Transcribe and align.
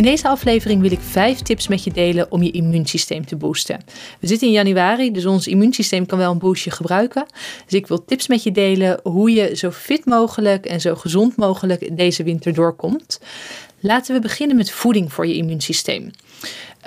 In 0.00 0.06
deze 0.06 0.28
aflevering 0.28 0.80
wil 0.80 0.92
ik 0.92 1.00
vijf 1.00 1.38
tips 1.38 1.68
met 1.68 1.84
je 1.84 1.90
delen 1.90 2.30
om 2.30 2.42
je 2.42 2.50
immuunsysteem 2.50 3.26
te 3.26 3.36
boosten. 3.36 3.80
We 4.20 4.26
zitten 4.26 4.46
in 4.46 4.52
januari, 4.52 5.12
dus 5.12 5.26
ons 5.26 5.46
immuunsysteem 5.46 6.06
kan 6.06 6.18
wel 6.18 6.30
een 6.30 6.38
boostje 6.38 6.70
gebruiken. 6.70 7.26
Dus 7.64 7.74
ik 7.74 7.86
wil 7.86 8.04
tips 8.04 8.28
met 8.28 8.42
je 8.42 8.52
delen 8.52 9.00
hoe 9.02 9.32
je 9.32 9.56
zo 9.56 9.70
fit 9.70 10.04
mogelijk 10.04 10.66
en 10.66 10.80
zo 10.80 10.94
gezond 10.94 11.36
mogelijk 11.36 11.96
deze 11.96 12.22
winter 12.22 12.54
doorkomt. 12.54 13.20
Laten 13.80 14.14
we 14.14 14.20
beginnen 14.20 14.56
met 14.56 14.70
voeding 14.70 15.12
voor 15.12 15.26
je 15.26 15.34
immuunsysteem. 15.34 16.10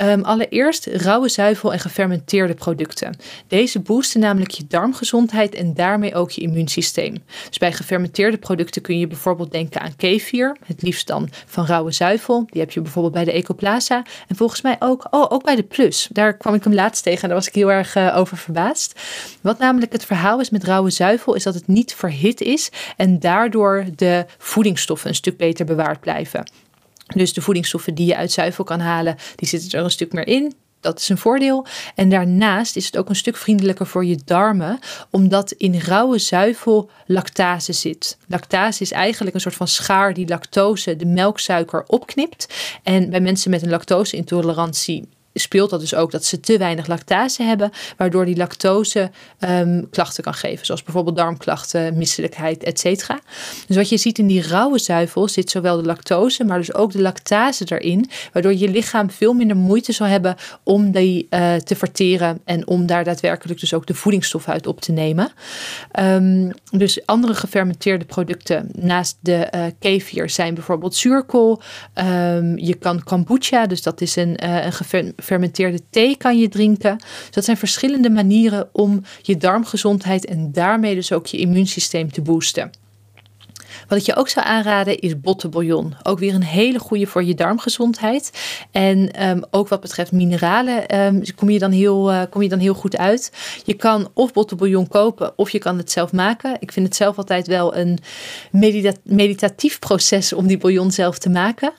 Um, 0.02 0.24
allereerst 0.24 0.86
rauwe 0.86 1.30
zuivel 1.30 1.74
en 1.74 1.80
gefermenteerde 1.80 2.54
producten. 2.54 3.18
Deze 3.48 3.80
boosten 3.80 4.20
namelijk 4.20 4.52
je 4.52 4.64
darmgezondheid 4.68 5.56
en 5.56 5.74
daarmee 5.74 6.16
ook 6.16 6.32
je 6.32 6.42
immuunsysteem. 6.42 7.24
Dus 7.48 7.58
bij 7.58 7.74
gefermenteerde 7.74 8.38
producten 8.38 8.82
kun 8.82 9.00
je 9.00 9.08
bijvoorbeeld 9.08 9.52
denken 9.52 9.82
aan 9.82 9.96
kefir, 9.96 10.58
het 10.66 10.82
liefst 10.82 11.08
dan 11.08 11.30
van 11.46 11.66
rauwe 11.66 11.92
zuivel. 11.92 12.46
Die 12.50 12.62
heb 12.62 12.72
je 12.72 12.82
bijvoorbeeld 12.82 13.14
bij 13.14 13.24
de 13.24 13.32
Ecoplaza 13.32 14.04
en 14.28 14.36
volgens 14.36 14.62
mij 14.62 14.76
ook, 14.80 15.08
oh, 15.10 15.26
ook 15.30 15.44
bij 15.44 15.56
de 15.56 15.64
Plus. 15.64 16.08
Daar 16.12 16.38
kwam 16.38 16.54
ik 16.54 16.64
hem 16.64 16.74
laatst 16.74 17.04
tegen 17.04 17.22
en 17.22 17.28
daar 17.28 17.38
was 17.38 17.48
ik 17.48 17.56
heel 17.56 17.72
erg 17.72 17.96
uh, 17.96 18.18
over 18.18 18.38
verbaasd. 18.38 19.00
Wat 19.42 19.60
namelijk 19.60 19.92
het 19.92 20.06
verhaal 20.06 20.40
is 20.40 20.50
met 20.50 20.64
rauwe 20.64 20.90
zuivel 20.90 21.34
is 21.34 21.44
dat 21.44 21.54
het 21.54 21.68
niet 21.68 21.94
verhit 21.94 22.42
is 22.42 22.72
en 22.98 23.20
daardoor 23.20 23.86
de 23.96 24.26
voedingsstoffen 24.38 25.10
een 25.10 25.16
stuk 25.16 25.38
beter 25.38 25.66
bewaard 25.66 26.00
blijven. 26.00 26.44
Dus 27.16 27.34
de 27.34 27.42
voedingsstoffen 27.42 27.96
die 27.96 28.06
je 28.06 28.16
uit 28.16 28.32
zuivel 28.32 28.64
kan 28.64 28.80
halen, 28.80 29.16
die 29.36 29.48
zitten 29.48 29.80
er 29.80 29.84
een 29.84 29.92
stuk 29.92 30.14
meer 30.14 30.28
in. 30.28 30.54
Dat 30.80 31.00
is 31.00 31.10
een 31.10 31.18
voordeel. 31.18 31.66
En 31.96 32.10
daarnaast 32.10 32.76
is 32.76 32.86
het 32.86 32.98
ook 32.98 33.10
een 33.10 33.16
stuk 33.16 33.38
vriendelijker 33.38 33.88
voor 33.88 34.06
je 34.06 34.20
darmen, 34.26 34.80
omdat 35.10 35.52
in 35.52 35.80
rauwe 35.80 36.20
zuivel 36.20 36.90
lactase 37.06 37.74
zit. 37.74 38.18
Lactase 38.28 38.82
is 38.82 38.92
eigenlijk 38.92 39.36
een 39.36 39.42
soort 39.42 39.56
van 39.56 39.68
schaar 39.68 40.14
die 40.14 40.28
lactose, 40.28 40.96
de 40.96 41.06
melksuiker, 41.06 41.84
opknipt. 41.88 42.54
En 42.84 43.10
bij 43.10 43.22
mensen 43.22 43.52
met 43.52 43.62
een 43.62 43.70
lactose-intolerantie 43.70 45.08
speelt 45.34 45.70
dat 45.70 45.80
dus 45.80 45.96
ook 45.96 46.12
dat 46.12 46.26
ze 46.26 46.40
te 46.40 46.58
weinig 46.58 46.88
lactase 46.88 47.44
hebben, 47.44 47.72
waardoor 47.98 48.26
die 48.26 48.38
lactose 48.38 49.12
um, 49.40 49.90
klachten 49.90 50.24
kan 50.24 50.34
geven, 50.34 50.66
zoals 50.66 50.84
bijvoorbeeld 50.84 51.16
darmklachten, 51.16 51.98
misselijkheid, 51.98 52.64
etc. 52.64 53.08
Dus 53.68 53.76
wat 53.76 53.90
je 53.90 53.98
ziet 53.98 54.20
in 54.20 54.28
die 54.28 54.48
rauwe 54.48 54.80
zuivel 54.80 55.28
zit 55.28 55.50
zowel 55.50 55.78
de 55.78 55.84
lactose, 55.84 56.44
maar 56.44 56.58
dus 56.58 56.74
ook 56.74 56.92
de 56.92 57.02
lactase 57.02 57.66
erin, 57.68 58.10
waardoor 58.34 58.54
je 58.54 58.70
lichaam 58.70 59.12
veel 59.12 59.34
minder 59.34 59.58
moeite 59.58 59.92
zal 59.92 60.08
hebben 60.08 60.36
om 60.64 60.92
die 60.92 61.28
uh, 61.30 61.56
te 61.56 61.76
verteren 61.76 62.42
en 62.46 62.68
om 62.68 62.86
daar 62.86 63.04
daadwerkelijk 63.04 63.60
dus 63.60 63.74
ook 63.74 63.86
de 63.86 63.94
voedingsstof 63.94 64.50
uit 64.50 64.68
op 64.68 64.82
te 64.82 64.92
nemen. 64.92 65.32
Um, 66.00 66.52
dus 66.72 67.06
andere 67.06 67.34
gefermenteerde 67.34 68.06
producten 68.06 68.70
naast 68.76 69.18
de 69.20 69.48
uh, 69.56 69.66
kefir 69.80 70.30
zijn 70.30 70.54
bijvoorbeeld 70.54 70.96
zuurkool. 70.96 71.62
Um, 71.94 72.58
je 72.58 72.74
kan 72.74 73.04
kombucha, 73.04 73.68
dus 73.68 73.82
dat 73.82 74.02
is 74.02 74.16
een, 74.16 74.38
uh, 74.44 74.66
een 74.66 75.14
fermenteerde 75.24 75.80
thee 75.90 76.18
kan 76.18 76.40
je 76.40 76.50
drinken. 76.50 76.98
Dus 76.98 77.30
dat 77.32 77.46
zijn 77.46 77.58
verschillende 77.58 78.10
manieren 78.10 78.70
om 78.72 79.04
je 79.22 79.38
darmgezondheid 79.38 80.26
en 80.26 80.52
daarmee 80.52 80.96
dus 80.96 81.12
ook 81.12 81.26
je 81.26 81.38
immuunsysteem 81.38 82.12
te 82.12 82.22
boosten. 82.22 82.72
Wat 83.88 83.98
ik 83.98 84.06
je 84.06 84.16
ook 84.16 84.30
zou 84.30 84.46
aanraden 84.46 85.00
is 85.00 85.20
bottenbouillon. 85.20 85.96
Ook 86.04 86.20
weer 86.20 86.34
een 86.34 86.44
hele 86.44 86.80
goede 86.80 87.08
voor 87.08 87.24
je 87.24 87.34
darmgezondheid. 87.34 88.32
En 88.72 89.30
um, 89.30 89.44
ook 89.52 89.68
wat 89.68 89.82
betreft 89.82 90.12
mineralen 90.12 91.00
um, 91.00 91.22
kom, 91.36 91.50
je 91.50 91.60
dan 91.60 91.72
heel, 91.72 92.12
uh, 92.12 92.22
kom 92.30 92.42
je 92.42 92.50
dan 92.50 92.60
heel 92.60 92.74
goed 92.74 92.98
uit. 92.98 93.32
Je 93.66 93.74
kan 93.74 94.10
of 94.14 94.34
bottenbouillon 94.34 94.88
kopen 94.88 95.34
of 95.36 95.50
je 95.50 95.60
kan 95.60 95.78
het 95.78 95.92
zelf 95.92 96.12
maken. 96.12 96.58
Ik 96.60 96.72
vind 96.72 96.86
het 96.86 96.96
zelf 96.96 97.18
altijd 97.18 97.48
wel 97.48 97.76
een 97.76 98.00
medita 98.52 98.92
meditatief 99.04 99.80
proces 99.80 100.34
om 100.34 100.48
die 100.48 100.58
bouillon 100.58 100.92
zelf 100.92 101.18
te 101.18 101.30
maken. 101.30 101.74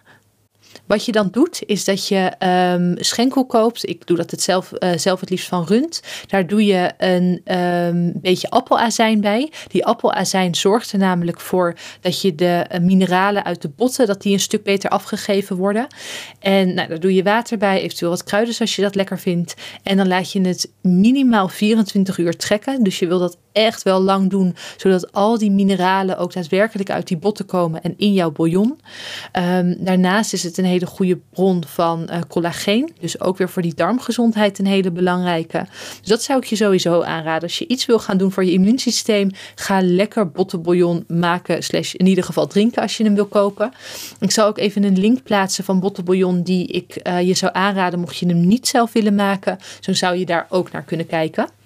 Wat 0.86 1.04
je 1.04 1.12
dan 1.12 1.28
doet, 1.30 1.62
is 1.66 1.84
dat 1.84 2.08
je 2.08 2.32
um, 2.74 2.94
schenkel 2.98 3.46
koopt. 3.46 3.88
Ik 3.88 4.06
doe 4.06 4.16
dat 4.16 4.30
het 4.30 4.42
zelf, 4.42 4.72
uh, 4.78 4.90
zelf 4.96 5.20
het 5.20 5.30
liefst 5.30 5.48
van 5.48 5.64
rund. 5.64 6.02
Daar 6.26 6.46
doe 6.46 6.64
je 6.64 6.92
een 6.98 7.56
um, 7.58 8.12
beetje 8.14 8.50
appelazijn 8.50 9.20
bij. 9.20 9.52
Die 9.68 9.84
appelazijn 9.84 10.54
zorgt 10.54 10.92
er 10.92 10.98
namelijk 10.98 11.40
voor 11.40 11.74
dat 12.00 12.20
je 12.20 12.34
de 12.34 12.66
uh, 12.72 12.78
mineralen 12.80 13.44
uit 13.44 13.62
de 13.62 13.68
botten, 13.68 14.06
dat 14.06 14.22
die 14.22 14.32
een 14.32 14.40
stuk 14.40 14.62
beter 14.62 14.90
afgegeven 14.90 15.56
worden. 15.56 15.86
En 16.38 16.74
nou, 16.74 16.88
daar 16.88 17.00
doe 17.00 17.14
je 17.14 17.22
water 17.22 17.58
bij, 17.58 17.80
eventueel 17.80 18.10
wat 18.10 18.24
kruiden 18.24 18.54
als 18.58 18.76
je 18.76 18.82
dat 18.82 18.94
lekker 18.94 19.18
vindt. 19.18 19.54
En 19.82 19.96
dan 19.96 20.08
laat 20.08 20.32
je 20.32 20.40
het 20.40 20.70
minimaal 20.80 21.48
24 21.48 22.18
uur 22.18 22.36
trekken. 22.36 22.82
Dus 22.82 22.98
je 22.98 23.06
wil 23.06 23.18
dat 23.18 23.38
echt 23.52 23.82
wel 23.82 24.00
lang 24.00 24.30
doen, 24.30 24.56
zodat 24.76 25.12
al 25.12 25.38
die 25.38 25.50
mineralen 25.50 26.18
ook 26.18 26.32
daadwerkelijk 26.32 26.90
uit 26.90 27.08
die 27.08 27.16
botten 27.16 27.46
komen 27.46 27.82
en 27.82 27.94
in 27.96 28.12
jouw 28.12 28.30
bouillon. 28.30 28.80
Um, 29.32 29.76
daarnaast 29.78 30.32
is 30.32 30.42
het 30.42 30.58
een 30.58 30.63
hele 30.64 30.86
goede 30.86 31.18
bron 31.30 31.62
van 31.66 32.08
uh, 32.10 32.20
collageen, 32.28 32.92
dus 33.00 33.20
ook 33.20 33.38
weer 33.38 33.48
voor 33.48 33.62
die 33.62 33.74
darmgezondheid 33.74 34.58
een 34.58 34.66
hele 34.66 34.90
belangrijke. 34.90 35.66
Dus 36.00 36.08
dat 36.08 36.22
zou 36.22 36.38
ik 36.38 36.44
je 36.44 36.56
sowieso 36.56 37.02
aanraden. 37.02 37.42
Als 37.42 37.58
je 37.58 37.66
iets 37.66 37.86
wil 37.86 37.98
gaan 37.98 38.16
doen 38.16 38.32
voor 38.32 38.44
je 38.44 38.52
immuunsysteem, 38.52 39.30
ga 39.54 39.80
lekker 39.82 40.30
bottenbouillon 40.30 41.04
maken, 41.08 41.62
slash 41.62 41.94
in 41.94 42.06
ieder 42.06 42.24
geval 42.24 42.46
drinken 42.46 42.82
als 42.82 42.96
je 42.96 43.04
hem 43.04 43.14
wil 43.14 43.26
kopen. 43.26 43.72
Ik 44.20 44.30
zal 44.30 44.46
ook 44.46 44.58
even 44.58 44.84
een 44.84 44.98
link 44.98 45.22
plaatsen 45.22 45.64
van 45.64 45.80
bottenbouillon 45.80 46.42
die 46.42 46.66
ik 46.66 47.00
uh, 47.06 47.20
je 47.20 47.34
zou 47.34 47.52
aanraden 47.54 48.00
mocht 48.00 48.16
je 48.16 48.26
hem 48.26 48.46
niet 48.46 48.68
zelf 48.68 48.92
willen 48.92 49.14
maken. 49.14 49.58
Zo 49.80 49.92
zou 49.92 50.16
je 50.16 50.26
daar 50.26 50.46
ook 50.48 50.72
naar 50.72 50.82
kunnen 50.82 51.06
kijken. 51.06 51.62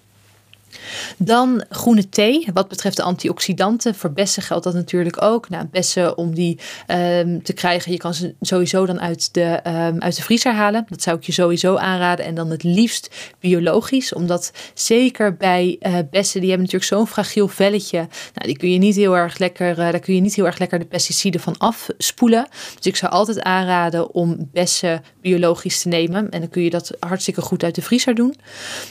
Dan 1.16 1.64
groene 1.70 2.08
thee. 2.08 2.48
Wat 2.52 2.68
betreft 2.68 2.96
de 2.96 3.02
antioxidanten. 3.02 3.94
Voor 3.94 4.12
bessen 4.12 4.42
geldt 4.42 4.64
dat 4.64 4.74
natuurlijk 4.74 5.22
ook. 5.22 5.48
Nou, 5.48 5.66
bessen 5.70 6.16
om 6.16 6.34
die 6.34 6.58
um, 6.88 7.42
te 7.42 7.52
krijgen. 7.52 7.92
Je 7.92 7.98
kan 7.98 8.14
ze 8.14 8.34
sowieso 8.40 8.86
dan 8.86 9.00
uit 9.00 9.34
de, 9.34 9.60
um, 9.66 10.00
uit 10.00 10.16
de 10.16 10.22
vriezer 10.22 10.54
halen. 10.54 10.86
Dat 10.88 11.02
zou 11.02 11.16
ik 11.16 11.24
je 11.24 11.32
sowieso 11.32 11.76
aanraden. 11.76 12.24
En 12.24 12.34
dan 12.34 12.50
het 12.50 12.62
liefst 12.62 13.10
biologisch. 13.40 14.12
Omdat 14.12 14.52
zeker 14.74 15.36
bij 15.36 15.76
uh, 15.80 15.98
bessen, 16.10 16.40
die 16.40 16.48
hebben 16.50 16.66
natuurlijk 16.66 16.92
zo'n 16.92 17.06
fragiel 17.06 17.48
velletje. 17.48 17.98
Nou, 17.98 18.46
die 18.46 18.56
kun 18.56 18.72
je 18.72 18.78
niet 18.78 18.96
heel 18.96 19.16
erg 19.16 19.38
lekker, 19.38 19.70
uh, 19.70 19.76
daar 19.76 19.98
kun 19.98 20.14
je 20.14 20.20
niet 20.20 20.34
heel 20.34 20.46
erg 20.46 20.58
lekker 20.58 20.78
de 20.78 20.84
pesticiden 20.84 21.40
van 21.40 21.58
afspoelen. 21.58 22.48
Dus 22.76 22.86
ik 22.86 22.96
zou 22.96 23.12
altijd 23.12 23.42
aanraden 23.42 24.14
om 24.14 24.48
bessen 24.52 25.02
biologisch 25.20 25.82
te 25.82 25.88
nemen. 25.88 26.30
En 26.30 26.40
dan 26.40 26.48
kun 26.48 26.62
je 26.62 26.70
dat 26.70 26.90
hartstikke 27.00 27.40
goed 27.40 27.64
uit 27.64 27.74
de 27.74 27.82
vriezer 27.82 28.14
doen. 28.14 28.34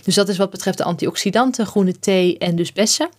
Dus 0.04 0.16
dat 0.16 0.30
is 0.30 0.38
wat 0.38 0.50
betreft 0.50 0.78
de 0.78 0.84
antioxidanten 0.84 1.67
groene 1.68 2.00
thee 2.00 2.38
en 2.38 2.56
dus 2.56 2.74
bessen. 2.74 3.10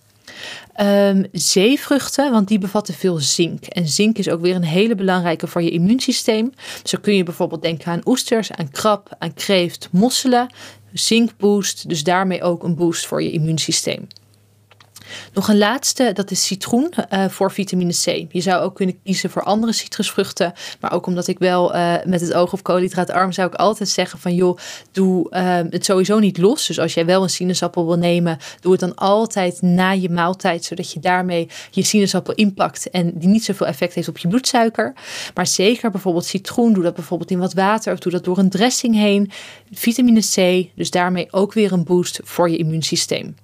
Um, 0.80 1.26
zeevruchten, 1.32 2.30
want 2.32 2.48
die 2.48 2.58
bevatten 2.58 2.94
veel 2.94 3.18
zink. 3.18 3.64
En 3.64 3.88
zink 3.88 4.18
is 4.18 4.28
ook 4.28 4.40
weer 4.40 4.54
een 4.54 4.62
hele 4.62 4.94
belangrijke 4.94 5.46
voor 5.46 5.62
je 5.62 5.70
immuunsysteem. 5.70 6.52
Zo 6.84 6.98
kun 7.00 7.14
je 7.14 7.22
bijvoorbeeld 7.22 7.62
denken 7.62 7.92
aan 7.92 8.00
oesters, 8.04 8.52
aan 8.52 8.70
krab, 8.70 9.16
aan 9.18 9.34
kreeft, 9.34 9.88
mosselen. 9.92 10.52
Zinkboost, 10.92 11.88
dus 11.88 12.04
daarmee 12.04 12.42
ook 12.42 12.62
een 12.62 12.74
boost 12.74 13.06
voor 13.06 13.22
je 13.22 13.30
immuunsysteem. 13.30 14.06
Nog 15.32 15.48
een 15.48 15.58
laatste, 15.58 16.10
dat 16.12 16.30
is 16.30 16.46
citroen 16.46 16.92
uh, 17.12 17.28
voor 17.28 17.52
vitamine 17.52 17.92
C. 17.92 18.26
Je 18.32 18.40
zou 18.40 18.62
ook 18.62 18.74
kunnen 18.74 18.98
kiezen 19.04 19.30
voor 19.30 19.42
andere 19.42 19.72
citrusvruchten. 19.72 20.52
Maar 20.80 20.92
ook 20.92 21.06
omdat 21.06 21.26
ik 21.26 21.38
wel 21.38 21.74
uh, 21.74 21.94
met 22.04 22.20
het 22.20 22.34
oog 22.34 22.52
op 22.52 22.62
koolhydraatarm 22.62 23.32
zou 23.32 23.48
ik 23.48 23.54
altijd 23.54 23.88
zeggen 23.88 24.18
van 24.18 24.34
joh, 24.34 24.58
doe 24.92 25.26
uh, 25.30 25.58
het 25.70 25.84
sowieso 25.84 26.18
niet 26.18 26.38
los. 26.38 26.66
Dus 26.66 26.78
als 26.78 26.94
jij 26.94 27.06
wel 27.06 27.22
een 27.22 27.30
sinaasappel 27.30 27.86
wil 27.86 27.96
nemen, 27.96 28.38
doe 28.60 28.72
het 28.72 28.80
dan 28.80 28.94
altijd 28.94 29.62
na 29.62 29.90
je 29.90 30.10
maaltijd. 30.10 30.64
Zodat 30.64 30.92
je 30.92 31.00
daarmee 31.00 31.48
je 31.70 31.82
sinaasappel 31.82 32.34
inpakt 32.34 32.90
en 32.90 33.12
die 33.14 33.28
niet 33.28 33.44
zoveel 33.44 33.66
effect 33.66 33.94
heeft 33.94 34.08
op 34.08 34.18
je 34.18 34.28
bloedsuiker. 34.28 34.94
Maar 35.34 35.46
zeker 35.46 35.90
bijvoorbeeld 35.90 36.24
citroen, 36.24 36.72
doe 36.72 36.82
dat 36.82 36.94
bijvoorbeeld 36.94 37.30
in 37.30 37.38
wat 37.38 37.54
water 37.54 37.92
of 37.92 37.98
doe 37.98 38.12
dat 38.12 38.24
door 38.24 38.38
een 38.38 38.50
dressing 38.50 38.94
heen. 38.94 39.30
Vitamine 39.72 40.20
C, 40.20 40.68
dus 40.76 40.90
daarmee 40.90 41.26
ook 41.30 41.52
weer 41.52 41.72
een 41.72 41.84
boost 41.84 42.20
voor 42.24 42.50
je 42.50 42.56
immuunsysteem. 42.56 43.34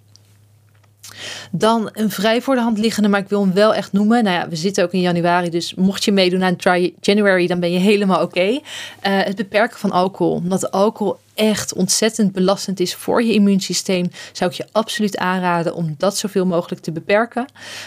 Dan 1.51 1.89
een 1.93 2.11
vrij 2.11 2.43
voor 2.43 2.55
de 2.55 2.61
hand 2.61 2.79
liggende, 2.79 3.09
maar 3.09 3.21
ik 3.21 3.29
wil 3.29 3.41
hem 3.41 3.55
wel 3.55 3.75
echt 3.75 3.93
noemen. 3.93 4.25
Nou 4.25 4.37
ja, 4.37 4.49
we 4.49 4.57
zitten 4.57 4.85
ook 4.85 4.93
in 4.93 5.01
januari, 5.01 5.51
dus 5.51 5.75
mocht 5.75 6.05
je 6.05 6.13
meedoen 6.13 6.43
aan 6.43 6.57
Try 6.57 6.95
January, 7.01 7.47
dan 7.47 7.61
ben 7.61 7.73
je 7.73 7.79
helemaal 7.79 8.23
oké. 8.23 8.41
Uh, 8.47 8.59
het 9.03 9.37
beperken 9.37 9.79
van 9.79 9.91
alcohol. 9.91 10.35
Omdat 10.35 10.71
alcohol 10.71 11.17
echt 11.35 11.75
ontzettend 11.75 12.33
belastend 12.33 12.81
is 12.81 12.95
voor 12.95 13.23
je 13.23 13.33
immuunsysteem, 13.33 14.11
zou 14.33 14.51
ik 14.51 14.57
je 14.57 14.67
absoluut 14.73 15.17
aanraden 15.17 15.75
om 15.75 15.95
dat 15.99 16.17
zoveel 16.17 16.47
mogelijk 16.47 16.83
te 16.83 16.93
beperken. 16.93 17.47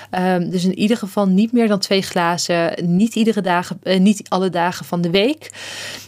Ehm, 0.09 0.49
dus 0.49 0.65
in 0.65 0.77
ieder 0.77 0.97
geval 0.97 1.25
niet 1.25 1.51
meer 1.51 1.67
dan 1.67 1.79
twee 1.79 2.01
glazen, 2.01 2.73
niet, 2.97 3.15
iedere 3.15 3.41
dagen, 3.41 3.79
uh, 3.83 3.99
niet 3.99 4.29
alle 4.29 4.49
dagen 4.49 4.85
van 4.85 5.01
de 5.01 5.09
week. 5.09 5.51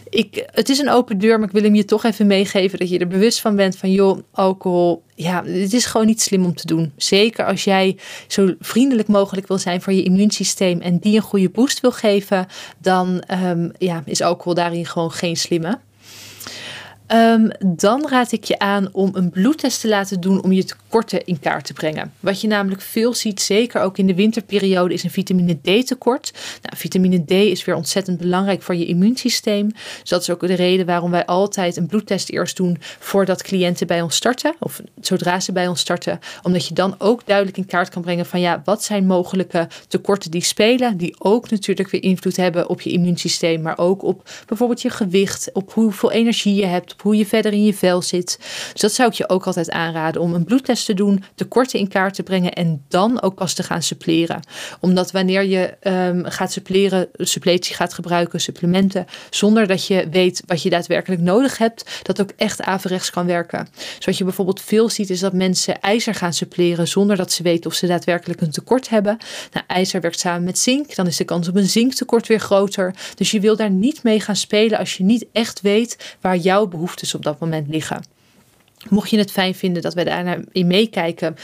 Ik, 0.08 0.48
het 0.52 0.68
is 0.68 0.78
een 0.78 0.90
open 0.90 1.18
deur, 1.18 1.38
maar 1.38 1.48
ik 1.48 1.54
wil 1.54 1.62
hem 1.62 1.74
je 1.74 1.84
toch 1.84 2.04
even 2.04 2.26
meegeven 2.26 2.78
dat 2.78 2.90
je 2.90 2.98
er 2.98 3.06
bewust 3.06 3.40
van 3.40 3.56
bent 3.56 3.76
van 3.76 3.92
joh, 3.92 4.18
alcohol, 4.32 5.02
ja, 5.14 5.44
het 5.44 5.72
is 5.72 5.86
gewoon 5.86 6.06
niet 6.06 6.22
slim 6.22 6.44
om 6.44 6.54
te 6.54 6.66
doen. 6.66 6.92
Zeker 6.96 7.46
als 7.46 7.64
jij 7.64 7.98
zo 8.26 8.54
vriendelijk 8.60 9.08
mogelijk 9.08 9.48
wil 9.48 9.58
zijn 9.58 9.82
voor 9.82 9.92
je 9.92 10.02
immuunsysteem 10.02 10.80
en 10.80 10.98
die 10.98 11.16
een 11.16 11.22
goede 11.22 11.48
boost 11.48 11.80
wil 11.80 11.92
geven, 11.92 12.46
dan 12.78 13.22
um, 13.44 13.72
ja, 13.78 14.02
is 14.04 14.20
alcohol 14.20 14.54
daarin 14.54 14.86
gewoon 14.86 15.12
geen 15.12 15.36
slimme. 15.36 15.78
Um, 17.12 17.50
dan 17.66 18.08
raad 18.08 18.32
ik 18.32 18.44
je 18.44 18.58
aan 18.58 18.88
om 18.92 19.10
een 19.12 19.30
bloedtest 19.30 19.80
te 19.80 19.88
laten 19.88 20.20
doen 20.20 20.42
om 20.42 20.52
je 20.52 20.64
tekorten 20.64 21.24
in 21.24 21.40
kaart 21.40 21.64
te 21.64 21.72
brengen. 21.72 22.12
Wat 22.20 22.40
je 22.40 22.48
namelijk 22.48 22.80
veel 22.80 23.14
ziet, 23.14 23.40
zeker 23.40 23.80
ook 23.80 23.98
in 23.98 24.06
de 24.06 24.14
winterperiode, 24.14 24.94
is 24.94 25.02
een 25.02 25.10
vitamine 25.10 25.54
D 25.54 25.86
tekort. 25.86 26.32
Nou, 26.62 26.76
vitamine 26.76 27.24
D 27.24 27.30
is 27.30 27.64
weer 27.64 27.74
ontzettend 27.74 28.18
belangrijk 28.18 28.62
voor 28.62 28.74
je 28.74 28.86
immuunsysteem. 28.86 29.72
Dus 30.00 30.10
dat 30.10 30.20
is 30.20 30.30
ook 30.30 30.40
de 30.40 30.54
reden 30.54 30.86
waarom 30.86 31.10
wij 31.10 31.26
altijd 31.26 31.76
een 31.76 31.86
bloedtest 31.86 32.30
eerst 32.30 32.56
doen 32.56 32.76
voordat 32.80 33.42
cliënten 33.42 33.86
bij 33.86 34.02
ons 34.02 34.16
starten. 34.16 34.54
Of 34.58 34.80
zodra 35.00 35.40
ze 35.40 35.52
bij 35.52 35.68
ons 35.68 35.80
starten. 35.80 36.18
Omdat 36.42 36.66
je 36.66 36.74
dan 36.74 36.94
ook 36.98 37.26
duidelijk 37.26 37.56
in 37.56 37.66
kaart 37.66 37.88
kan 37.88 38.02
brengen 38.02 38.26
van 38.26 38.40
ja, 38.40 38.62
wat 38.64 38.84
zijn 38.84 39.06
mogelijke 39.06 39.68
tekorten 39.88 40.30
die 40.30 40.42
spelen. 40.42 40.96
Die 40.96 41.14
ook 41.18 41.50
natuurlijk 41.50 41.90
weer 41.90 42.02
invloed 42.02 42.36
hebben 42.36 42.68
op 42.68 42.80
je 42.80 42.90
immuunsysteem. 42.90 43.62
Maar 43.62 43.78
ook 43.78 44.02
op 44.02 44.28
bijvoorbeeld 44.46 44.82
je 44.82 44.90
gewicht, 44.90 45.50
op 45.52 45.72
hoeveel 45.72 46.10
energie 46.10 46.54
je 46.54 46.66
hebt 46.66 46.98
hoe 47.00 47.16
je 47.16 47.26
verder 47.26 47.52
in 47.52 47.64
je 47.64 47.74
vel 47.74 48.02
zit. 48.02 48.38
Dus 48.72 48.80
dat 48.80 48.92
zou 48.92 49.08
ik 49.08 49.14
je 49.14 49.28
ook 49.28 49.46
altijd 49.46 49.70
aanraden 49.70 50.22
om 50.22 50.34
een 50.34 50.44
bloedtest 50.44 50.86
te 50.86 50.94
doen, 50.94 51.24
tekorten 51.34 51.78
in 51.78 51.88
kaart 51.88 52.14
te 52.14 52.22
brengen 52.22 52.52
en 52.52 52.84
dan 52.88 53.22
ook 53.22 53.34
pas 53.34 53.54
te 53.54 53.62
gaan 53.62 53.82
suppleren. 53.82 54.40
Omdat 54.80 55.10
wanneer 55.10 55.44
je 55.44 55.74
um, 55.82 56.24
gaat 56.24 56.52
suppleren, 56.52 57.08
suppletie 57.12 57.74
gaat 57.74 57.94
gebruiken, 57.94 58.40
supplementen, 58.40 59.06
zonder 59.30 59.66
dat 59.66 59.86
je 59.86 60.08
weet 60.10 60.42
wat 60.46 60.62
je 60.62 60.70
daadwerkelijk 60.70 61.20
nodig 61.20 61.58
hebt, 61.58 62.00
dat 62.02 62.20
ook 62.20 62.30
echt 62.36 62.62
averechts 62.62 63.10
kan 63.10 63.26
werken. 63.26 63.68
Dus 63.96 64.06
wat 64.06 64.18
je 64.18 64.24
bijvoorbeeld 64.24 64.60
veel 64.60 64.88
ziet 64.88 65.10
is 65.10 65.20
dat 65.20 65.32
mensen 65.32 65.80
ijzer 65.80 66.14
gaan 66.14 66.32
suppleren 66.32 66.88
zonder 66.88 67.16
dat 67.16 67.32
ze 67.32 67.42
weten 67.42 67.70
of 67.70 67.76
ze 67.76 67.86
daadwerkelijk 67.86 68.40
een 68.40 68.50
tekort 68.50 68.88
hebben. 68.88 69.18
Nou, 69.52 69.64
ijzer 69.66 70.00
werkt 70.00 70.20
samen 70.20 70.44
met 70.44 70.58
zink, 70.58 70.94
dan 70.94 71.06
is 71.06 71.16
de 71.16 71.24
kans 71.24 71.48
op 71.48 71.56
een 71.56 71.68
zinktekort 71.68 72.26
weer 72.26 72.40
groter. 72.40 72.94
Dus 73.14 73.30
je 73.30 73.40
wil 73.40 73.56
daar 73.56 73.70
niet 73.70 74.02
mee 74.02 74.20
gaan 74.20 74.36
spelen 74.36 74.78
als 74.78 74.96
je 74.96 75.04
niet 75.04 75.26
echt 75.32 75.60
weet 75.60 76.16
waar 76.20 76.36
jouw 76.36 76.66
behoefte 76.66 76.88
behoeftes 76.90 77.14
op 77.14 77.22
dat 77.22 77.38
moment 77.38 77.68
liggen. 77.68 78.02
Mocht 78.88 79.10
je 79.10 79.18
het 79.18 79.30
fijn 79.30 79.54
vinden 79.54 79.82
dat 79.82 79.94
wij 79.94 80.04
daarin 80.04 80.48
meekijken, 80.52 81.36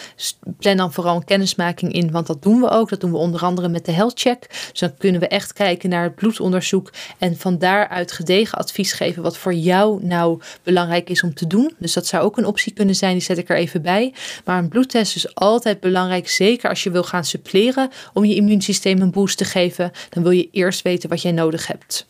plan 0.58 0.76
dan 0.76 0.92
vooral 0.92 1.16
een 1.16 1.24
kennismaking 1.24 1.92
in, 1.92 2.10
want 2.10 2.26
dat 2.26 2.42
doen 2.42 2.60
we 2.60 2.68
ook. 2.68 2.88
Dat 2.88 3.00
doen 3.00 3.10
we 3.10 3.16
onder 3.16 3.40
andere 3.40 3.68
met 3.68 3.84
de 3.84 3.92
health 3.92 4.20
check. 4.20 4.46
Dus 4.70 4.80
dan 4.80 4.96
kunnen 4.98 5.20
we 5.20 5.28
echt 5.28 5.52
kijken 5.52 5.90
naar 5.90 6.02
het 6.02 6.14
bloedonderzoek 6.14 6.92
en 7.18 7.36
van 7.36 7.58
daaruit 7.58 8.12
gedegen 8.12 8.58
advies 8.58 8.92
geven 8.92 9.22
wat 9.22 9.38
voor 9.38 9.54
jou 9.54 10.04
nou 10.04 10.40
belangrijk 10.62 11.10
is 11.10 11.22
om 11.22 11.34
te 11.34 11.46
doen. 11.46 11.74
Dus 11.78 11.92
dat 11.92 12.06
zou 12.06 12.24
ook 12.24 12.36
een 12.36 12.46
optie 12.46 12.72
kunnen 12.72 12.94
zijn, 12.94 13.12
die 13.12 13.22
zet 13.22 13.38
ik 13.38 13.48
er 13.48 13.56
even 13.56 13.82
bij. 13.82 14.14
Maar 14.44 14.58
een 14.58 14.68
bloedtest 14.68 15.16
is 15.16 15.34
altijd 15.34 15.80
belangrijk, 15.80 16.28
zeker 16.28 16.68
als 16.68 16.82
je 16.82 16.90
wil 16.90 17.04
gaan 17.04 17.24
suppleren 17.24 17.90
om 18.12 18.24
je 18.24 18.34
immuunsysteem 18.34 19.00
een 19.00 19.10
boost 19.10 19.38
te 19.38 19.44
geven. 19.44 19.90
Dan 20.10 20.22
wil 20.22 20.32
je 20.32 20.48
eerst 20.50 20.82
weten 20.82 21.08
wat 21.08 21.22
jij 21.22 21.32
nodig 21.32 21.66
hebt. 21.66 22.06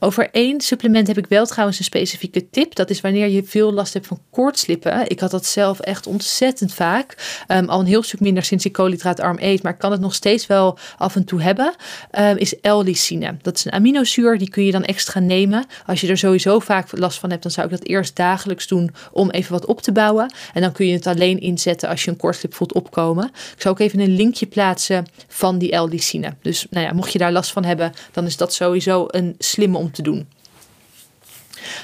Over 0.00 0.28
één 0.30 0.60
supplement 0.60 1.06
heb 1.06 1.18
ik 1.18 1.26
wel 1.26 1.46
trouwens 1.46 1.78
een 1.78 1.84
specifieke 1.84 2.50
tip. 2.50 2.74
Dat 2.74 2.90
is 2.90 3.00
wanneer 3.00 3.28
je 3.28 3.42
veel 3.44 3.72
last 3.72 3.92
hebt 3.92 4.06
van 4.06 4.20
koortslippen. 4.30 5.10
Ik 5.10 5.20
had 5.20 5.30
dat 5.30 5.46
zelf 5.46 5.80
echt 5.80 6.06
ontzettend 6.06 6.74
vaak. 6.74 7.42
Um, 7.48 7.68
al 7.68 7.80
een 7.80 7.86
heel 7.86 8.02
stuk 8.02 8.20
minder 8.20 8.42
sinds 8.42 8.64
ik 8.64 8.72
koolhydraatarm 8.72 9.36
eet. 9.40 9.62
Maar 9.62 9.72
ik 9.72 9.78
kan 9.78 9.92
het 9.92 10.00
nog 10.00 10.14
steeds 10.14 10.46
wel 10.46 10.78
af 10.98 11.16
en 11.16 11.24
toe 11.24 11.42
hebben. 11.42 11.74
Um, 12.18 12.36
is 12.36 12.54
L-lysine. 12.62 13.36
Dat 13.42 13.56
is 13.56 13.64
een 13.64 13.72
aminozuur. 13.72 14.38
Die 14.38 14.50
kun 14.50 14.64
je 14.64 14.72
dan 14.72 14.84
extra 14.84 15.20
nemen. 15.20 15.66
Als 15.86 16.00
je 16.00 16.08
er 16.08 16.18
sowieso 16.18 16.58
vaak 16.58 16.98
last 16.98 17.18
van 17.18 17.30
hebt. 17.30 17.42
Dan 17.42 17.52
zou 17.52 17.66
ik 17.66 17.72
dat 17.72 17.86
eerst 17.86 18.16
dagelijks 18.16 18.66
doen. 18.66 18.94
Om 19.12 19.30
even 19.30 19.52
wat 19.52 19.66
op 19.66 19.80
te 19.80 19.92
bouwen. 19.92 20.32
En 20.54 20.62
dan 20.62 20.72
kun 20.72 20.86
je 20.86 20.92
het 20.92 21.06
alleen 21.06 21.40
inzetten 21.40 21.88
als 21.88 22.04
je 22.04 22.10
een 22.10 22.16
koortslip 22.16 22.54
voelt 22.54 22.72
opkomen. 22.72 23.24
Ik 23.24 23.62
zou 23.62 23.74
ook 23.74 23.80
even 23.80 24.00
een 24.00 24.16
linkje 24.16 24.46
plaatsen 24.46 25.06
van 25.28 25.58
die 25.58 25.76
L-lysine. 25.76 26.34
Dus 26.42 26.66
nou 26.70 26.86
ja, 26.86 26.92
mocht 26.92 27.12
je 27.12 27.18
daar 27.18 27.32
last 27.32 27.52
van 27.52 27.64
hebben. 27.64 27.92
Dan 28.12 28.26
is 28.26 28.36
dat 28.36 28.54
sowieso 28.54 29.04
een 29.08 29.34
slim 29.38 29.76
te 29.90 30.02
doen. 30.02 30.28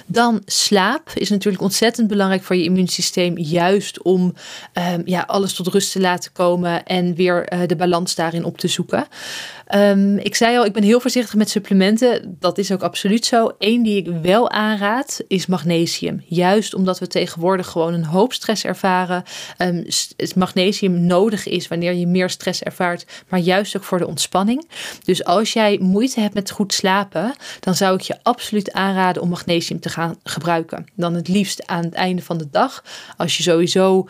Dan 0.07 0.43
slaap 0.47 1.11
is 1.15 1.31
natuurlijk 1.31 1.63
ontzettend 1.63 2.09
belangrijk 2.09 2.43
voor 2.43 2.57
je 2.57 2.65
immuunsysteem, 2.65 3.39
juist 3.39 4.03
om 4.03 4.35
um, 4.93 5.03
ja, 5.05 5.25
alles 5.27 5.55
tot 5.55 5.67
rust 5.67 5.93
te 5.93 6.01
laten 6.01 6.33
komen 6.33 6.85
en 6.85 7.15
weer 7.15 7.53
uh, 7.53 7.61
de 7.67 7.77
balans 7.77 8.15
daarin 8.15 8.45
op 8.45 8.59
te 8.59 8.69
zoeken. 8.69 9.07
Um, 9.75 10.19
ik 10.19 10.35
zei 10.35 10.57
al, 10.59 10.65
ik 10.65 10.73
ben 10.73 10.83
heel 10.83 11.01
voorzichtig 11.01 11.35
met 11.35 11.51
supplementen. 11.51 12.37
Dat 12.41 12.59
is 12.59 12.73
ook 12.73 12.83
absoluut 12.83 13.25
zo. 13.25 13.51
Eén 13.59 13.83
die 13.83 13.97
ik 13.97 14.09
wel 14.23 14.51
aanraad 14.51 15.21
is 15.29 15.47
magnesium. 15.47 16.23
Juist 16.27 16.75
omdat 16.75 16.99
we 16.99 17.07
tegenwoordig 17.07 17.67
gewoon 17.67 17.95
een 17.95 18.05
hoop 18.05 18.33
stress 18.33 18.65
ervaren. 18.65 19.23
Um, 19.59 19.87
magnesium 20.35 21.07
nodig 21.07 21.47
is 21.47 21.69
wanneer 21.69 21.93
je 21.93 22.07
meer 22.07 22.31
stress 22.31 22.63
ervaart, 22.63 23.07
maar 23.29 23.41
juist 23.41 23.77
ook 23.77 23.85
voor 23.85 23.99
de 23.99 24.07
ontspanning. 24.07 24.69
Dus 25.05 25.25
als 25.25 25.53
jij 25.53 25.79
moeite 25.81 26.21
hebt 26.21 26.35
met 26.35 26.51
goed 26.51 26.73
slapen, 26.73 27.35
dan 27.61 27.75
zou 27.75 27.95
ik 27.95 28.01
je 28.01 28.19
absoluut 28.23 28.73
aanraden 28.73 29.23
om 29.23 29.29
magnesium 29.29 29.55
te 29.71 29.89
gaan 29.89 30.17
gebruiken. 30.23 30.87
Dan 30.95 31.15
het 31.15 31.29
liefst 31.29 31.67
aan 31.67 31.85
het 31.85 31.95
einde 31.95 32.23
van 32.23 32.39
de 32.39 32.49
dag. 32.51 32.85
Als 33.17 33.37
je 33.37 33.43
sowieso 33.43 34.09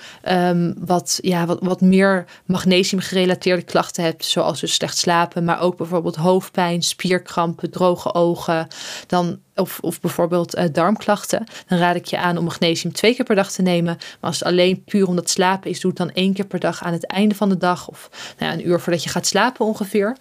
wat, 0.79 1.19
ja, 1.23 1.47
wat, 1.47 1.59
wat 1.61 1.81
meer 1.81 2.25
magnesium 2.45 3.01
gerelateerde 3.01 3.63
klachten 3.63 4.05
hebt, 4.05 4.25
zoals 4.25 4.61
dus 4.61 4.75
slecht 4.75 4.97
slapen, 4.97 5.45
maar 5.45 5.61
ook 5.61 5.77
bijvoorbeeld 5.77 6.17
hoofdpijn, 6.17 6.83
spierkrampen, 6.83 7.71
droge 7.71 8.15
ogen, 8.15 8.67
dan 9.07 9.39
of, 9.55 9.79
of 9.81 10.01
bijvoorbeeld 10.01 10.57
uh, 10.57 10.65
darmklachten, 10.73 11.47
dan 11.67 11.79
raad 11.79 11.97
ik 11.97 12.05
je 12.05 12.19
aan 12.19 12.39
om 12.39 12.45
magnesium 12.45 12.93
twee 12.93 13.15
keer 13.15 13.25
per 13.25 13.35
dag 13.35 13.53
te 13.53 13.63
nemen. 13.63 13.97
Maar 13.97 14.31
als 14.31 14.39
het 14.39 14.49
alleen 14.49 14.85
puur 14.85 15.07
omdat 15.07 15.31
slapen 15.31 15.71
is, 15.71 15.81
doe 15.81 15.91
het 15.91 15.99
dan 15.99 16.11
één 16.11 16.33
keer 16.33 16.47
per 16.47 16.61
dag 16.61 16.83
aan 16.83 16.93
het 16.93 17.07
einde 17.07 17.35
van 17.35 17.49
de 17.49 17.57
dag 17.57 17.89
of 17.89 18.11
nou 18.39 18.53
ja, 18.53 18.59
een 18.59 18.69
uur 18.69 18.81
voordat 18.81 19.03
je 19.03 19.09
gaat 19.09 19.27
slapen 19.27 19.67
ongeveer. 19.67 20.17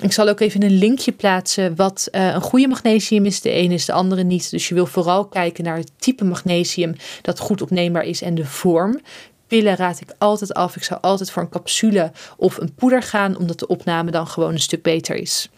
Ik 0.00 0.12
zal 0.12 0.28
ook 0.28 0.40
even 0.40 0.62
een 0.62 0.78
linkje 0.78 1.12
plaatsen 1.12 1.76
wat 1.76 2.08
uh, 2.12 2.34
een 2.34 2.40
goede 2.40 2.68
magnesium 2.68 3.24
is. 3.24 3.40
De 3.40 3.50
ene 3.50 3.74
is 3.74 3.84
de 3.84 3.92
andere 3.92 4.22
niet. 4.22 4.50
Dus 4.50 4.68
je 4.68 4.74
wil 4.74 4.86
vooral 4.86 5.24
kijken 5.24 5.64
naar 5.64 5.76
het 5.76 5.90
type 5.96 6.24
magnesium 6.24 6.96
dat 7.22 7.38
goed 7.38 7.62
opneembaar 7.62 8.04
is 8.04 8.22
en 8.22 8.34
de 8.34 8.44
vorm 8.44 9.00
pillen 9.46 9.76
raad 9.76 10.00
ik 10.00 10.14
altijd 10.18 10.54
af. 10.54 10.76
Ik 10.76 10.84
zou 10.84 11.00
altijd 11.00 11.30
voor 11.30 11.42
een 11.42 11.48
capsule 11.48 12.12
of 12.36 12.56
een 12.56 12.74
poeder 12.74 13.02
gaan, 13.02 13.36
omdat 13.36 13.58
de 13.58 13.66
opname 13.66 14.10
dan 14.10 14.26
gewoon 14.26 14.52
een 14.52 14.60
stuk 14.60 14.82
beter 14.82 15.16
is. 15.16 15.48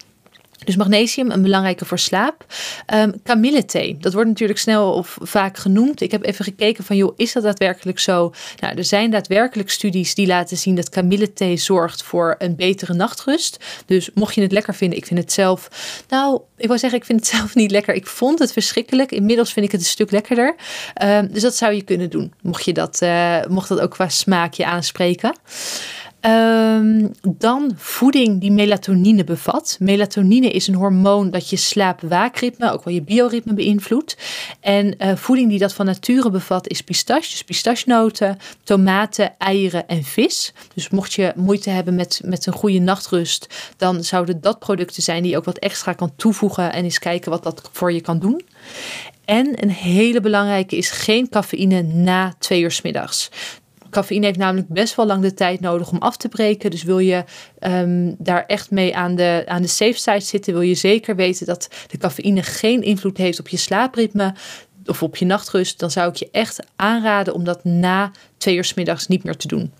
Dus 0.64 0.76
magnesium, 0.76 1.30
een 1.30 1.42
belangrijke 1.42 1.84
voor 1.84 1.98
slaap. 1.98 2.46
Um, 2.94 3.22
kamillethee, 3.22 3.96
dat 4.00 4.12
wordt 4.12 4.28
natuurlijk 4.28 4.58
snel 4.58 4.92
of 4.92 5.18
vaak 5.20 5.56
genoemd. 5.56 6.00
Ik 6.00 6.10
heb 6.10 6.24
even 6.24 6.44
gekeken 6.44 6.84
van, 6.84 6.96
joh, 6.96 7.12
is 7.16 7.32
dat 7.32 7.42
daadwerkelijk 7.42 7.98
zo? 7.98 8.32
Nou, 8.60 8.76
er 8.76 8.84
zijn 8.84 9.10
daadwerkelijk 9.10 9.70
studies 9.70 10.14
die 10.14 10.26
laten 10.26 10.56
zien 10.56 10.74
dat 10.74 10.88
kamillethee 10.88 11.56
zorgt 11.56 12.02
voor 12.02 12.34
een 12.38 12.56
betere 12.56 12.94
nachtrust. 12.94 13.64
Dus 13.86 14.10
mocht 14.14 14.34
je 14.34 14.40
het 14.40 14.52
lekker 14.52 14.74
vinden, 14.74 14.98
ik 14.98 15.06
vind 15.06 15.20
het 15.20 15.32
zelf, 15.32 15.68
nou, 16.08 16.40
ik 16.56 16.66
wou 16.66 16.78
zeggen, 16.78 16.98
ik 16.98 17.04
vind 17.04 17.20
het 17.20 17.28
zelf 17.36 17.54
niet 17.54 17.70
lekker. 17.70 17.94
Ik 17.94 18.06
vond 18.06 18.38
het 18.38 18.52
verschrikkelijk. 18.52 19.12
Inmiddels 19.12 19.52
vind 19.52 19.66
ik 19.66 19.72
het 19.72 19.80
een 19.80 19.86
stuk 19.86 20.10
lekkerder. 20.10 20.54
Um, 21.02 21.32
dus 21.32 21.42
dat 21.42 21.56
zou 21.56 21.72
je 21.72 21.82
kunnen 21.82 22.10
doen, 22.10 22.32
mocht 22.42 22.64
je 22.64 22.72
dat, 22.72 23.00
uh, 23.02 23.44
mocht 23.48 23.68
dat 23.68 23.80
ook 23.80 23.90
qua 23.90 24.08
smaakje 24.08 24.66
aanspreken. 24.66 25.34
Um, 26.26 27.10
dan 27.36 27.72
voeding 27.76 28.40
die 28.40 28.50
melatonine 28.50 29.24
bevat. 29.24 29.76
Melatonine 29.80 30.50
is 30.50 30.66
een 30.66 30.74
hormoon 30.74 31.30
dat 31.30 31.50
je 31.50 31.56
slaap-waakritme, 31.56 32.72
ook 32.72 32.84
wel 32.84 32.94
je 32.94 33.02
bioritme 33.02 33.54
beïnvloedt. 33.54 34.16
En 34.60 34.94
uh, 34.98 35.16
voeding 35.16 35.48
die 35.48 35.58
dat 35.58 35.72
van 35.72 35.86
nature 35.86 36.30
bevat 36.30 36.68
is 36.68 36.80
pistache, 36.80 37.30
dus 37.30 37.44
pistachenoten, 37.44 38.38
tomaten, 38.62 39.38
eieren 39.38 39.88
en 39.88 40.02
vis. 40.02 40.52
Dus 40.74 40.88
mocht 40.88 41.12
je 41.12 41.32
moeite 41.36 41.70
hebben 41.70 41.94
met, 41.94 42.20
met 42.24 42.46
een 42.46 42.52
goede 42.52 42.78
nachtrust, 42.78 43.72
dan 43.76 44.04
zouden 44.04 44.40
dat 44.40 44.58
producten 44.58 45.02
zijn 45.02 45.22
die 45.22 45.30
je 45.30 45.36
ook 45.36 45.44
wat 45.44 45.58
extra 45.58 45.92
kan 45.92 46.12
toevoegen 46.16 46.72
en 46.72 46.84
eens 46.84 46.98
kijken 46.98 47.30
wat 47.30 47.42
dat 47.42 47.68
voor 47.72 47.92
je 47.92 48.00
kan 48.00 48.18
doen. 48.18 48.42
En 49.24 49.62
een 49.62 49.70
hele 49.70 50.20
belangrijke 50.20 50.76
is 50.76 50.90
geen 50.90 51.28
cafeïne 51.28 51.82
na 51.82 52.34
twee 52.38 52.60
uur 52.60 52.70
s 52.70 52.82
middags. 52.82 53.30
Cafeïne 53.96 54.26
heeft 54.26 54.38
namelijk 54.38 54.68
best 54.68 54.94
wel 54.94 55.06
lang 55.06 55.22
de 55.22 55.34
tijd 55.34 55.60
nodig 55.60 55.90
om 55.90 55.98
af 55.98 56.16
te 56.16 56.28
breken. 56.28 56.70
Dus 56.70 56.82
wil 56.82 56.98
je 56.98 57.24
um, 57.60 58.14
daar 58.18 58.44
echt 58.46 58.70
mee 58.70 58.96
aan 58.96 59.14
de, 59.14 59.42
aan 59.46 59.62
de 59.62 59.68
safe 59.68 59.98
side 59.98 60.20
zitten, 60.20 60.52
wil 60.52 60.62
je 60.62 60.74
zeker 60.74 61.16
weten 61.16 61.46
dat 61.46 61.68
de 61.86 61.98
cafeïne 61.98 62.42
geen 62.42 62.82
invloed 62.82 63.16
heeft 63.16 63.40
op 63.40 63.48
je 63.48 63.56
slaapritme 63.56 64.34
of 64.86 65.02
op 65.02 65.16
je 65.16 65.24
nachtrust, 65.24 65.78
dan 65.78 65.90
zou 65.90 66.08
ik 66.08 66.16
je 66.16 66.28
echt 66.32 66.60
aanraden 66.76 67.34
om 67.34 67.44
dat 67.44 67.64
na 67.64 68.10
twee 68.36 68.56
uur 68.56 68.64
s 68.64 68.74
middags 68.74 69.06
niet 69.06 69.24
meer 69.24 69.36
te 69.36 69.48
doen. 69.48 69.72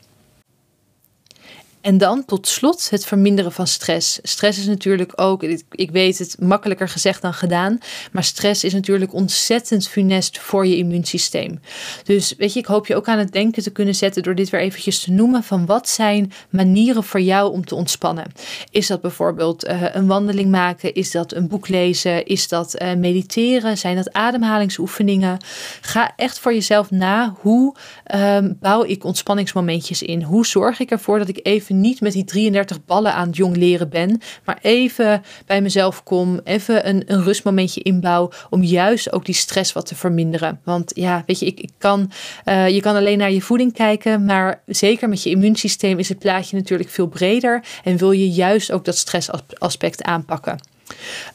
En 1.86 1.98
dan 1.98 2.24
tot 2.24 2.48
slot 2.48 2.90
het 2.90 3.06
verminderen 3.06 3.52
van 3.52 3.66
stress. 3.66 4.18
Stress 4.22 4.58
is 4.58 4.66
natuurlijk 4.66 5.12
ook, 5.14 5.42
ik 5.70 5.90
weet 5.90 6.18
het 6.18 6.36
makkelijker 6.40 6.88
gezegd 6.88 7.22
dan 7.22 7.34
gedaan, 7.34 7.78
maar 8.12 8.24
stress 8.24 8.64
is 8.64 8.72
natuurlijk 8.72 9.14
ontzettend 9.14 9.88
funest 9.88 10.38
voor 10.38 10.66
je 10.66 10.76
immuunsysteem. 10.76 11.60
Dus 12.04 12.34
weet 12.38 12.52
je, 12.52 12.58
ik 12.58 12.66
hoop 12.66 12.86
je 12.86 12.96
ook 12.96 13.08
aan 13.08 13.18
het 13.18 13.32
denken 13.32 13.62
te 13.62 13.70
kunnen 13.70 13.94
zetten 13.94 14.22
door 14.22 14.34
dit 14.34 14.50
weer 14.50 14.60
eventjes 14.60 15.00
te 15.00 15.10
noemen 15.10 15.42
van 15.42 15.66
wat 15.66 15.88
zijn 15.88 16.32
manieren 16.50 17.04
voor 17.04 17.20
jou 17.20 17.52
om 17.52 17.64
te 17.64 17.74
ontspannen. 17.74 18.32
Is 18.70 18.86
dat 18.86 19.00
bijvoorbeeld 19.00 19.68
uh, 19.68 19.82
een 19.94 20.06
wandeling 20.06 20.50
maken? 20.50 20.94
Is 20.94 21.10
dat 21.10 21.34
een 21.34 21.48
boek 21.48 21.68
lezen? 21.68 22.26
Is 22.26 22.48
dat 22.48 22.82
uh, 22.82 22.94
mediteren? 22.94 23.78
Zijn 23.78 23.96
dat 23.96 24.12
ademhalingsoefeningen? 24.12 25.38
Ga 25.80 26.12
echt 26.16 26.38
voor 26.38 26.52
jezelf 26.52 26.90
na 26.90 27.34
hoe 27.40 27.74
um, 28.14 28.56
bouw 28.60 28.84
ik 28.84 29.04
ontspanningsmomentjes 29.04 30.02
in? 30.02 30.22
Hoe 30.22 30.46
zorg 30.46 30.80
ik 30.80 30.90
ervoor 30.90 31.18
dat 31.18 31.28
ik 31.28 31.40
even 31.42 31.74
niet 31.80 32.00
met 32.00 32.12
die 32.12 32.25
33 32.25 32.85
ballen 32.85 33.14
aan 33.14 33.26
het 33.26 33.37
jong 33.37 33.56
leren 33.56 33.88
ben, 33.88 34.21
maar 34.45 34.59
even 34.62 35.23
bij 35.47 35.61
mezelf 35.61 36.02
kom, 36.02 36.40
even 36.45 36.88
een, 36.88 37.02
een 37.06 37.23
rustmomentje 37.23 37.83
inbouw 37.83 38.30
om 38.50 38.62
juist 38.62 39.12
ook 39.12 39.25
die 39.25 39.35
stress 39.35 39.73
wat 39.73 39.87
te 39.87 39.95
verminderen. 39.95 40.61
Want 40.64 40.92
ja, 40.95 41.23
weet 41.26 41.38
je, 41.38 41.47
ik, 41.47 41.61
ik 41.61 41.71
kan, 41.78 42.11
uh, 42.45 42.68
je 42.68 42.80
kan 42.80 42.97
alleen 42.97 43.18
naar 43.18 43.33
je 43.33 43.42
voeding 43.42 43.73
kijken, 43.73 44.25
maar 44.25 44.62
zeker 44.66 45.09
met 45.09 45.23
je 45.23 45.30
immuunsysteem 45.30 45.99
is 45.99 46.09
het 46.09 46.18
plaatje 46.18 46.56
natuurlijk 46.56 46.90
veel 46.90 47.06
breder 47.06 47.64
en 47.85 47.97
wil 47.97 48.11
je 48.11 48.30
juist 48.30 48.73
ook 48.73 48.85
dat 48.85 48.97
stressaspect 48.97 50.02
aanpakken. 50.02 50.75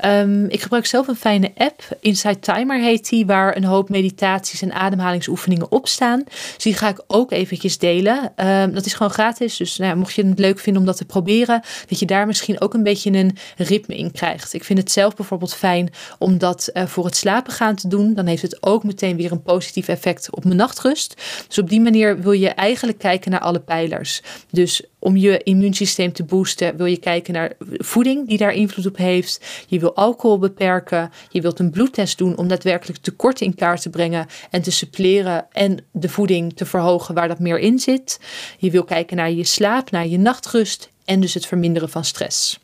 Um, 0.06 0.46
ik 0.46 0.62
gebruik 0.62 0.86
zelf 0.86 1.08
een 1.08 1.16
fijne 1.16 1.52
app, 1.56 1.98
Inside 2.00 2.40
Timer 2.40 2.80
heet 2.80 3.10
die, 3.10 3.26
waar 3.26 3.56
een 3.56 3.64
hoop 3.64 3.90
meditaties 3.90 4.62
en 4.62 4.74
ademhalingsoefeningen 4.74 5.72
op 5.72 5.88
staan. 5.88 6.24
Dus 6.56 6.64
die 6.64 6.74
ga 6.74 6.90
ik 6.90 7.04
ook 7.08 7.32
eventjes 7.32 7.78
delen. 7.78 8.32
Um, 8.36 8.74
dat 8.74 8.86
is 8.86 8.94
gewoon 8.94 9.12
gratis, 9.12 9.58
dus 9.58 9.78
nou, 9.78 9.96
mocht 9.96 10.14
je 10.14 10.26
het 10.26 10.40
leuk 10.40 10.60
vinden 10.60 10.82
om 10.82 10.88
dat 10.88 10.98
te 10.98 11.06
proberen, 11.06 11.62
dat 11.88 12.00
je 12.00 12.06
daar 12.06 12.28
misschien 12.28 12.62
ook 12.62 12.74
een 12.74 12.84
beetje 12.84 13.12
een 13.12 13.38
ritme 13.58 13.98
in 13.98 14.12
krijgt. 14.12 14.54
Ik 14.54 14.64
vind 14.64 14.80
het 14.80 14.92
zelf 14.92 15.16
bijvoorbeeld 15.16 15.54
fijn 15.54 15.90
om 16.20 16.38
dat 16.38 16.70
uh, 16.74 16.86
voor 16.86 17.06
het 17.06 17.16
slapen 17.16 17.54
gaan 17.54 17.76
te 17.76 17.88
doen. 17.88 18.14
Dan 18.14 18.26
heeft 18.26 18.42
het 18.42 18.58
ook 18.60 18.84
meteen 18.84 19.18
weer 19.18 19.32
een 19.32 19.44
positief 19.44 19.88
effect 19.88 20.32
op 20.32 20.44
mijn 20.44 20.56
nachtrust. 20.56 21.22
Dus 21.48 21.58
op 21.58 21.70
die 21.70 21.82
manier 21.82 22.22
wil 22.22 22.32
je 22.32 22.50
eigenlijk 22.50 22.98
kijken 22.98 23.32
naar 23.32 23.40
alle 23.40 23.60
pijlers. 23.60 24.22
Dus 24.50 24.84
om 25.04 25.18
je 25.18 25.44
immuunsysteem 25.44 26.14
te 26.14 26.24
boosten, 26.24 26.78
wil 26.78 26.86
je 26.86 26.98
kijken 26.98 27.34
naar 27.34 27.54
voeding 27.78 28.28
die 28.28 28.38
daar 28.38 28.54
invloed 28.54 28.86
op 28.86 28.98
heeft. 28.98 29.66
Je 29.68 29.80
wil 29.80 29.96
alcohol 29.96 30.40
beperken. 30.40 31.12
Je 31.30 31.42
wilt 31.42 31.60
een 31.60 31.72
bloedtest 31.72 32.18
doen 32.18 32.38
om 32.38 32.48
daadwerkelijk 32.48 33.00
tekorten 33.00 33.46
in 33.46 33.56
kaart 33.56 33.82
te 33.82 33.90
brengen 33.90 34.28
en 34.50 34.62
te 34.62 34.72
suppleren 34.72 35.46
en 35.52 35.78
de 35.92 36.10
voeding 36.10 36.56
te 36.56 36.66
verhogen 36.66 37.16
waar 37.16 37.28
dat 37.28 37.40
meer 37.40 37.60
in 37.60 37.80
zit. 37.80 38.20
Je 38.58 38.72
wil 38.72 38.84
kijken 38.84 39.18
naar 39.18 39.32
je 39.32 39.44
slaap, 39.44 39.92
naar 39.92 40.08
je 40.08 40.18
nachtrust 40.18 40.90
en 41.06 41.20
dus 41.20 41.34
het 41.34 41.46
verminderen 41.46 41.90
van 41.90 42.06
stress. 42.06 42.60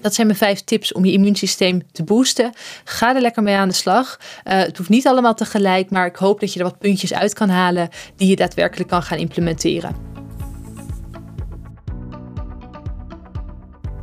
Dat 0.00 0.14
zijn 0.14 0.26
mijn 0.26 0.38
vijf 0.38 0.60
tips 0.60 0.92
om 0.92 1.04
je 1.04 1.12
immuunsysteem 1.12 1.82
te 1.92 2.02
boosten. 2.02 2.52
Ga 2.84 3.14
er 3.14 3.20
lekker 3.20 3.42
mee 3.42 3.56
aan 3.56 3.68
de 3.68 3.74
slag. 3.74 4.18
Uh, 4.20 4.58
het 4.58 4.76
hoeft 4.76 4.88
niet 4.88 5.06
allemaal 5.06 5.34
tegelijk, 5.34 5.90
maar 5.90 6.06
ik 6.06 6.16
hoop 6.16 6.40
dat 6.40 6.52
je 6.52 6.58
er 6.58 6.64
wat 6.64 6.78
puntjes 6.78 7.14
uit 7.14 7.34
kan 7.34 7.48
halen 7.48 7.88
die 8.16 8.28
je 8.28 8.36
daadwerkelijk 8.36 8.88
kan 8.88 9.02
gaan 9.02 9.18
implementeren. 9.18 10.13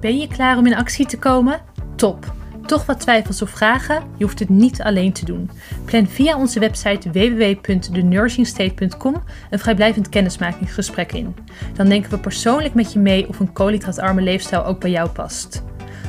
Ben 0.01 0.17
je 0.17 0.27
klaar 0.27 0.58
om 0.58 0.65
in 0.65 0.75
actie 0.75 1.05
te 1.05 1.20
komen? 1.20 1.62
Top! 1.96 2.34
Toch 2.65 2.86
wat 2.86 3.00
twijfels 3.00 3.41
of 3.41 3.50
vragen? 3.50 4.03
Je 4.17 4.24
hoeft 4.24 4.39
het 4.39 4.50
niet 4.50 4.81
alleen 4.81 5.13
te 5.13 5.25
doen. 5.25 5.50
Plan 5.86 6.08
via 6.08 6.38
onze 6.38 6.60
website 6.60 7.12
www.thenursingstate.com 7.12 9.24
een 9.50 9.60
vrijblijvend 9.60 10.10
kennismakingsgesprek 10.10 11.12
in. 11.12 11.36
Dan 11.74 11.89
denken 11.89 12.12
we 12.12 12.17
persoonlijk 12.17 12.74
met 12.74 12.93
je 12.93 13.00
mee 13.00 13.27
of 13.27 13.39
een 13.39 13.53
koolhydraatarme 13.53 14.22
leefstijl 14.22 14.65
ook 14.65 14.79
bij 14.79 14.91
jou 14.91 15.10
past. 15.10 15.63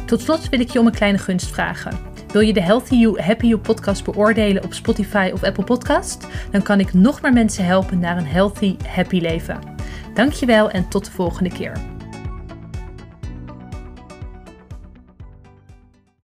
Tot 0.06 0.20
slot 0.20 0.48
wil 0.48 0.60
ik 0.60 0.70
je 0.70 0.78
om 0.78 0.86
een 0.86 0.92
kleine 0.92 1.18
gunst 1.18 1.50
vragen. 1.50 1.98
Wil 2.32 2.40
je 2.40 2.52
de 2.52 2.62
Healthy 2.62 2.94
You, 2.94 3.20
Happy 3.20 3.46
You 3.46 3.60
podcast 3.60 4.04
beoordelen 4.04 4.64
op 4.64 4.72
Spotify 4.72 5.30
of 5.34 5.42
Apple 5.42 5.64
Podcast? 5.64 6.26
Dan 6.50 6.62
kan 6.62 6.80
ik 6.80 6.92
nog 6.92 7.22
meer 7.22 7.32
mensen 7.32 7.64
helpen 7.64 7.98
naar 7.98 8.16
een 8.16 8.26
healthy, 8.26 8.76
happy 8.86 9.20
leven. 9.20 9.58
Dankjewel 10.14 10.70
en 10.70 10.88
tot 10.88 11.04
de 11.04 11.10
volgende 11.10 11.50
keer. 11.50 11.91